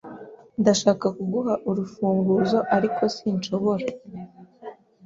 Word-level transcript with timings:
Ndashaka 0.61 1.05
kuguha 1.17 1.53
urufunguzo, 1.69 2.59
ariko 2.75 3.01
sinshobora. 3.15 3.85